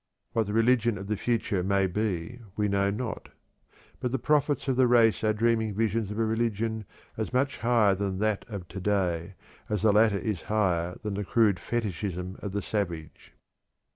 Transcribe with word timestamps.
What 0.33 0.47
the 0.47 0.53
religion 0.53 0.97
of 0.97 1.05
the 1.05 1.15
future 1.15 1.61
may 1.61 1.85
be, 1.85 2.39
we 2.57 2.67
know 2.67 2.89
not. 2.89 3.29
But 3.99 4.11
the 4.11 4.17
prophets 4.17 4.67
of 4.67 4.75
the 4.75 4.87
race 4.87 5.23
are 5.23 5.31
dreaming 5.31 5.75
visions 5.75 6.09
of 6.09 6.17
a 6.17 6.25
religion 6.25 6.85
as 7.17 7.31
much 7.31 7.59
higher 7.59 7.93
than 7.93 8.17
that 8.17 8.43
of 8.49 8.67
to 8.69 8.79
day 8.81 9.35
as 9.69 9.83
the 9.83 9.93
latter 9.93 10.17
is 10.17 10.41
higher 10.49 10.97
than 11.03 11.13
the 11.13 11.23
crude 11.23 11.59
fetichism 11.59 12.37
of 12.41 12.51
the 12.51 12.63
savage. 12.63 13.33